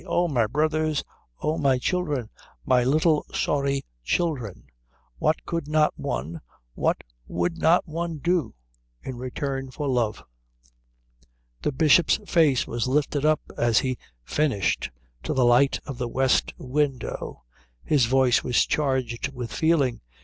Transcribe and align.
Oh, 0.07 0.27
my 0.27 0.47
brothers, 0.47 1.03
oh, 1.43 1.59
my 1.59 1.77
children, 1.77 2.31
my 2.65 2.83
little 2.83 3.23
sorry 3.35 3.85
children, 4.03 4.63
what 5.19 5.45
could 5.45 5.67
not 5.67 5.93
one, 5.95 6.41
what 6.73 7.03
would 7.27 7.59
not 7.59 7.87
one 7.87 8.17
do 8.17 8.55
in 9.03 9.17
return 9.17 9.69
for 9.69 9.87
love? 9.87 10.23
The 11.61 11.71
Bishop's 11.71 12.17
face 12.25 12.65
was 12.65 12.87
lifted 12.87 13.25
up 13.27 13.41
as 13.59 13.77
he 13.77 13.99
finished 14.23 14.89
to 15.21 15.35
the 15.35 15.45
light 15.45 15.79
of 15.85 15.99
the 15.99 16.07
west 16.09 16.51
window. 16.57 17.43
His 17.83 18.07
voice 18.07 18.43
was 18.43 18.65
charged 18.65 19.31
with 19.31 19.51
feeling. 19.53 20.01